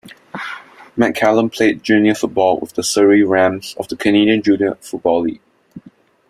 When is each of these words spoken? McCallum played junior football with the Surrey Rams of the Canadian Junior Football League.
McCallum 0.97 1.53
played 1.55 1.83
junior 1.83 2.15
football 2.15 2.57
with 2.59 2.73
the 2.73 2.81
Surrey 2.81 3.21
Rams 3.21 3.75
of 3.77 3.87
the 3.87 3.95
Canadian 3.95 4.41
Junior 4.41 4.73
Football 4.81 5.21
League. 5.25 5.41